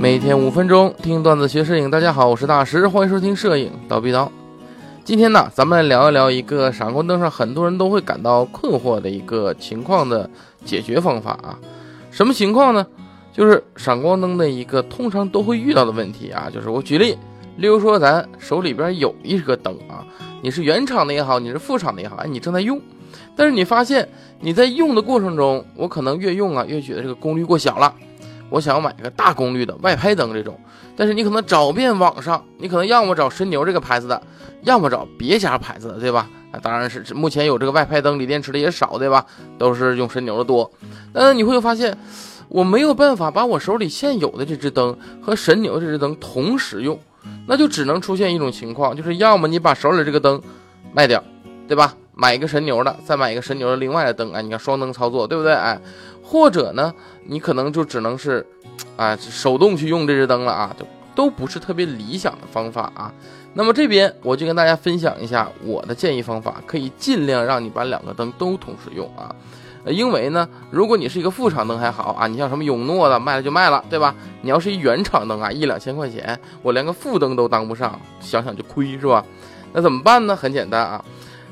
[0.00, 4.32] 每天五分钟听段子学摄影，大家好，我是大师，欢迎收听摄影刀逼刀。
[5.04, 10.30] 今天呢，咱们聊一聊一个闪光灯上很多人都会感到困惑的一个情况的
[10.64, 11.58] 解决方法啊。
[12.10, 12.86] 什么情况呢？
[13.30, 16.48] 就是闪光灯的一个通常都会遇到的问题啊。
[16.50, 17.14] 就是我举例，
[17.58, 20.00] 例如说咱手里边有一个灯啊，
[20.40, 22.80] 你是原厂的也好，你是副厂的也好，哎，你正在用，
[23.36, 24.08] 但是你发现
[24.40, 27.94] 你在用的过程中，我可能越用啊越觉得这个功率过小了。
[28.50, 30.58] 我想要买一个大功率的外拍灯，这种，
[30.96, 34.20] 但是你可能找遍网上，你可能要么找神牛这个牌子的，
[34.62, 36.28] 要么找别家牌子的，对吧？
[36.52, 39.24] 啊，当然是目前有这个外拍灯锂电池的也少，对吧？
[39.56, 40.70] 都是用神牛的多。
[41.12, 41.96] 但你会发现，
[42.48, 46.98] 我没有办法把我手里现有的这只灯和神牛这只灯同时用，
[47.46, 50.42] 那就只能出现一种情况，就是要么你把手里这个灯
[50.92, 51.22] 卖掉，
[51.68, 51.94] 对吧？
[52.12, 55.54] 买一个神牛的，再买一个神牛的另外的灯，哎，你看双灯操作，对不对？
[55.54, 55.80] 哎。
[56.22, 56.94] 或者呢，
[57.30, 58.44] 你可能就只能是，
[58.96, 60.84] 啊，手动去用这只灯了啊，就
[61.14, 63.14] 都不是特别理想的方法啊。
[63.54, 69.32] 那么这边我就跟大家分享一下我的建议方法，可以尽量让你把两个灯都同时用啊。
[69.86, 74.12] 因为呢，如果你是一个副厂灯还好啊，你像什么永诺的卖了就卖了，对吧？
[74.42, 79.24] 你要是一原厂灯啊，一两千块钱，我连个副灯都当不上，想想就亏是吧？
[79.72, 80.34] 那怎么办呢？
[80.34, 81.04] 很简单啊。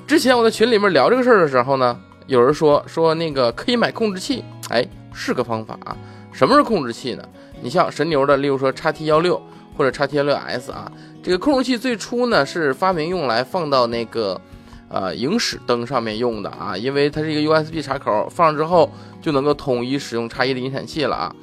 [0.09, 1.97] 之前我在群里面聊这个事儿的时候呢。
[2.27, 5.97] 有人说说那个可以买控制器，哎，是个方法啊。
[6.33, 7.23] 什么是控制器呢？
[7.61, 9.41] 你像神牛的，例如说叉 T 幺六
[9.77, 10.91] 或者叉 T 幺六 S 啊，
[11.23, 14.41] 这个控制器最初呢是发明用来放到那个
[14.89, 21.35] 呃影史灯上面用的啊，因为它是一个 USB 插口，放上之后就能够统一使用叉一的引闪器了啊。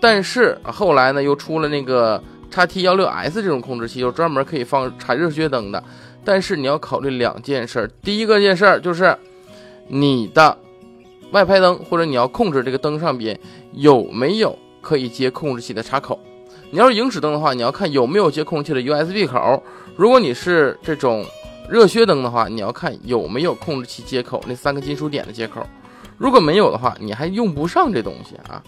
[0.00, 5.82] 但是后来呢又出了那个叉 T 幺六 S 这种控制器，就专门可以放插热靴灯的。
[6.24, 9.16] 但是你要考虑两件事，第一个件事就是。
[9.90, 10.54] 你的
[11.32, 13.38] 外拍灯，或者你要控制这个灯上边
[13.72, 16.18] 有没有可以接控制器的插口？
[16.70, 19.62] 你要是影史灯的话，你要看有没有接控制器的 USB 口。
[19.96, 21.24] 如果你是这种
[21.68, 25.66] 热靴灯的话，你要看有没有控制器接口那三个金属点的接口。
[26.16, 28.62] 如果没有的话，你还用不上这东西啊。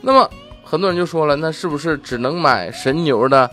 [0.00, 0.28] 那么
[0.62, 3.50] 很多人就说了，那是不是只能买神牛的？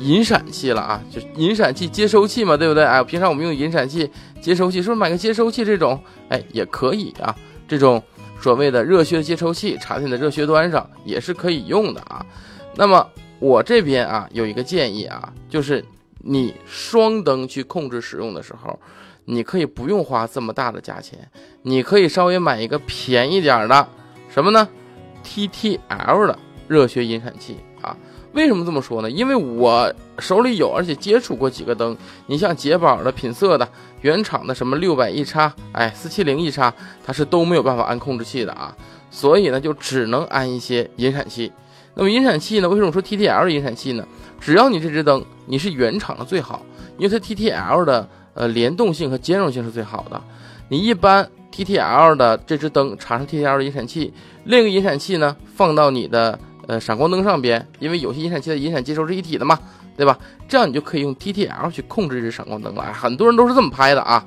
[0.00, 2.84] 引闪器了啊，就引闪器接收器嘛，对不对？
[2.84, 4.08] 哎，平常我们用引闪器
[4.40, 6.00] 接收器，是不是买个接收器这种？
[6.28, 7.34] 哎，也可以啊，
[7.68, 8.02] 这种
[8.40, 12.24] 所谓的热靴接收器插在你的热靴端上也是可以用的啊。
[12.74, 13.06] 那么
[13.38, 15.84] 我这边啊有一个建议啊，就是
[16.20, 18.78] 你双灯去控制使用的时候，
[19.26, 21.18] 你可以不用花这么大的价钱，
[21.62, 23.88] 你可以稍微买一个便宜点的
[24.28, 24.68] 什么呢
[25.24, 27.96] ？TTL 的热靴引闪器啊。
[28.32, 29.10] 为什么这么说呢？
[29.10, 31.96] 因为我手里有，而且接触过几个灯。
[32.26, 33.66] 你像捷宝的、品色的、
[34.02, 36.72] 原厂的什么六百一叉，哎，四七零一叉，
[37.04, 38.76] 它是都没有办法安控制器的啊。
[39.10, 41.50] 所以呢，就只能安一些引闪器。
[41.94, 42.68] 那么引闪器呢？
[42.68, 44.06] 为什么说 TTL 引闪器呢？
[44.38, 46.62] 只要你这只灯你是原厂的最好，
[46.98, 50.22] 因为它 TTL 的呃联动性和兼容性是最好的。
[50.68, 54.12] 你一般 TTL 的这只灯插上 TTL 引闪器，
[54.44, 56.38] 另一个引闪器呢放到你的。
[56.68, 59.58] 呃，闪光灯上边，因为有些引闪器的引闪接收是一体的嘛，
[59.96, 60.18] 对吧？
[60.46, 62.92] 这样你就可以用 TTL 去控制这闪光灯了。
[62.92, 64.24] 很多人都是这么拍的啊。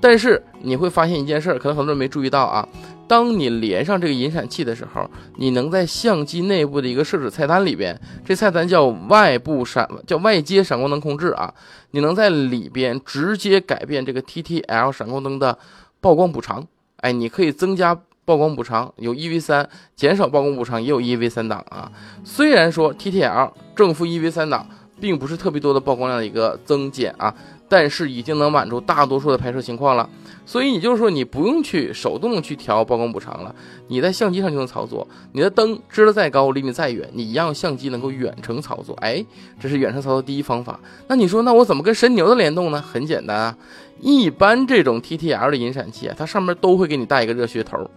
[0.00, 2.68] 但是你会发现一件事，可能很多人没注意到啊。
[3.08, 11.52] 当你连上这个引闪器的时候，你能在相机内部的一个设置菜单里边，这菜单叫外部闪，叫外接闪光灯控制啊。
[11.90, 15.58] 你能在里边直接改变这个 TTL 闪光灯的
[16.00, 16.64] 曝光补偿。
[16.98, 18.00] 哎，你可以增加。
[18.24, 21.90] 曝光补偿有 EV 三，减少曝光补偿也有 EV 三档啊。
[22.24, 24.66] 虽然说 TTL 正负 EV 三档
[25.00, 27.34] 并不是特别多的曝光量的一个增减啊，
[27.68, 30.08] 但是已经能满足大多数的拍摄情况了。
[30.44, 33.54] 所以也就是说，你不用去手动去调曝光补偿了，
[33.88, 35.06] 你在相机上就能操作。
[35.32, 38.94] 你的灯支的再高，离你再远，你一样相机能够远程操作。
[39.00, 39.24] 哎，
[39.60, 40.78] 这是远程操作第一方法。
[41.08, 42.82] 那你说，那我怎么跟神牛的联动呢？
[42.82, 43.56] 很简单啊，
[44.00, 47.88] 一般这种 TTL 的引闪器啊，它上面都会给你带一个热靴头。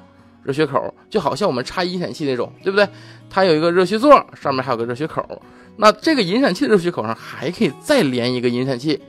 [0.46, 2.88] 热靴口就好像我们插引闪器那种，对不对？
[3.30, 5.42] 它有一个热靴座，上面还有个热靴口。
[5.78, 9.02] 那这个引闪器的热靴口上还可以再连一个引闪器，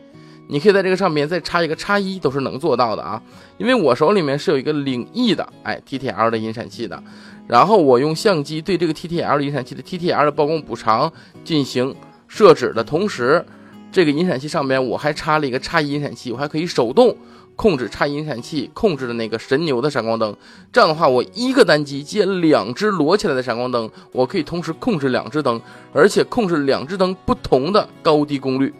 [0.48, 3.22] 你可以在这个上面再插一个叉一，都是能做到的啊。
[3.58, 7.00] 因为我手里面是有一个领翼的，哎，TTL 的引闪器的。
[7.46, 11.12] 然后我用相机对这个 TTL 引闪器的 TTL 的曝光补偿
[11.44, 11.94] 进行
[12.26, 13.44] 设置的同时，
[13.92, 17.16] 这个引闪器上面我还插了一个叉一引闪器，我还可以手动。
[17.56, 20.36] 控制插引闪器控制的那个神牛的闪光灯，
[20.70, 25.60] 这样的话，我一个单机接两只摞起来的闪光灯，我可以同时控制两只灯，
[25.92, 28.72] 而且控制两只灯不同的高低功率。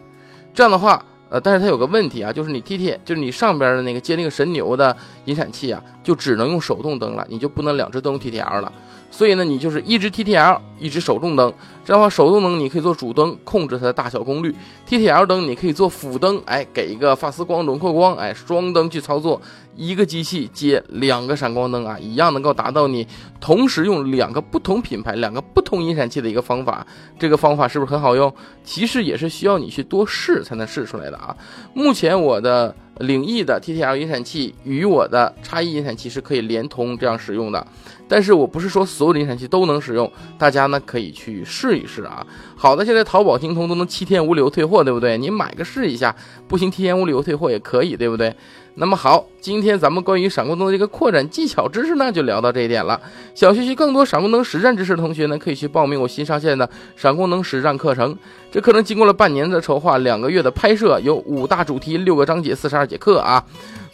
[0.53, 4.95] 这样的话，呃，但是它有个问题啊，就是你 T T，就是你上边的那个接那个神牛的
[5.25, 8.71] 引闪器啊，就只能用手动灯了，你就不能两只灯 T T L 了。
[9.09, 11.51] 所以呢，你就是一只 TTL，一只手动灯。
[11.83, 14.53] 这样的话，手动灯你可以做主灯，控制它的大小功率
[14.87, 19.41] ；TTL 灯你可以做辅灯，哎，给一个发丝光、轮廓光，哎，双灯去操作，
[19.75, 23.07] 一个机器接两个闪光灯啊，一样能够达到你
[23.39, 26.85] 同时用两个不同品牌、两个不同引闪器的一个方法。
[27.17, 28.31] 这个方法是不是很好用？
[28.63, 31.35] 其实也是需要你去多试才能试出来的啊。
[31.73, 37.65] 目前我的领翼的 TTL 引闪器与我的叉一引闪器是可以连通这样使用的。
[38.09, 42.25] 但是我不是说所有的引闪器都能使用，大家呢可以去试一试啊。
[42.55, 45.17] 好的，现在淘宝、京东都能七天无理由退货，对不对？
[45.17, 46.15] 你买个试一下，
[46.47, 48.33] 不行七天无理由退货也可以，对不对？
[48.79, 53.01] 那么好，今天咱们关于闪光灯的这个扩展技巧知识呢，就聊到这一点了。
[53.33, 58.15] 想学习更多闪光灯实战知识的同学呢，可以去报名我新上线的闪光灯实战课程。
[58.51, 63.43] 这课程经过了半年的筹划，两个月的拍摄，有五大主题，六个章节，四十二节课啊。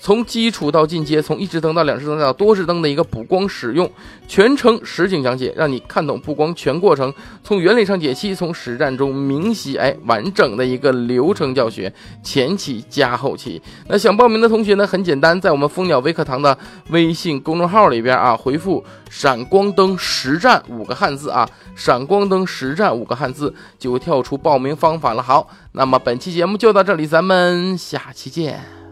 [0.03, 3.89] 从基础到进阶，从一支灯到两支灯到多支灯的一个补光使用，
[4.27, 13.61] 全程实景讲解，让你看懂补光全过程，从原理上解析，从实战中明晰，哎，完整的一个流程教学，前期加后期。
[13.87, 16.57] 那想报名的同学呢，很简单，在我们蜂鸟微课堂的
[16.89, 25.23] 微信公众号里边啊，回复“闪光灯实战”五个汉字啊，“闪光灯实战”五个汉字，就跳出报名方法了。
[25.23, 28.82] 好，那么本期节目就到这里，咱们下期见。